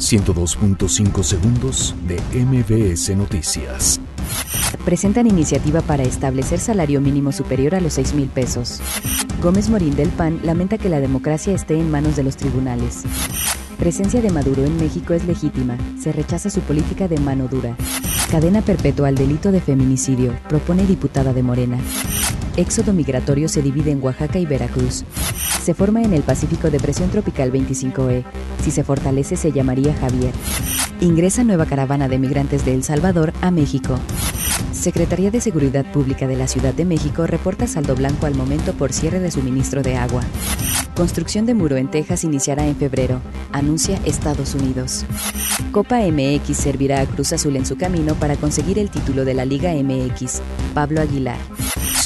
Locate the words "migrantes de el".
32.18-32.82